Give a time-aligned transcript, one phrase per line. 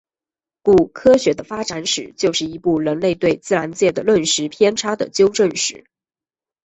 [0.63, 5.85] 故科学的发展史就是一部人类对自然界的认识偏差的纠正史。